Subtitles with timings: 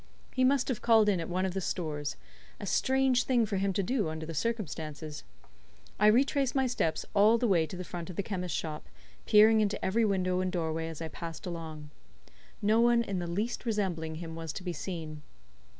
[0.33, 2.15] He must have called in at one of the stores;
[2.59, 5.23] a strange thing for him to do under the circumstances.
[5.99, 8.87] I retraced my steps all the way to the front of the chemist's shop,
[9.27, 11.91] peering into every window and doorway as I passed along.
[12.63, 15.21] No one in the least resembling him was to be seen.